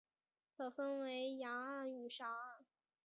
[0.57, 2.65] 可分为岩岸与沙岸。